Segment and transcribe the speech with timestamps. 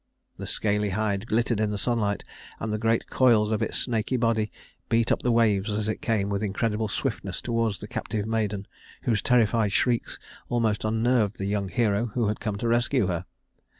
[0.37, 2.23] The scaly hide glittered in the sunlight,
[2.59, 4.51] and the great coils of its snaky body
[4.89, 8.67] beat up the waves as it came with incredible swiftness toward the captive maiden,
[9.03, 10.17] whose terrified shrieks
[10.49, 13.25] almost unnerved the young hero who had come to rescue her.